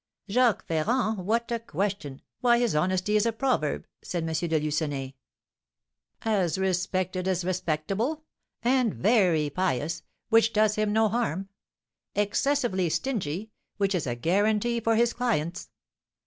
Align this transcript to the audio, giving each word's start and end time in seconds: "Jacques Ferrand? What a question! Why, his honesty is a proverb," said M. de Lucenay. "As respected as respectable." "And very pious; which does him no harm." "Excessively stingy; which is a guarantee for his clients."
"Jacques 0.27 0.65
Ferrand? 0.65 1.19
What 1.27 1.51
a 1.51 1.59
question! 1.59 2.23
Why, 2.39 2.57
his 2.57 2.73
honesty 2.73 3.15
is 3.15 3.27
a 3.27 3.31
proverb," 3.31 3.85
said 4.01 4.23
M. 4.23 4.33
de 4.33 4.59
Lucenay. 4.59 5.13
"As 6.23 6.57
respected 6.57 7.27
as 7.27 7.45
respectable." 7.45 8.23
"And 8.63 8.95
very 8.95 9.51
pious; 9.51 10.01
which 10.29 10.53
does 10.53 10.73
him 10.73 10.91
no 10.91 11.07
harm." 11.07 11.49
"Excessively 12.15 12.89
stingy; 12.89 13.51
which 13.77 13.93
is 13.93 14.07
a 14.07 14.15
guarantee 14.15 14.79
for 14.79 14.95
his 14.95 15.13
clients." 15.13 15.69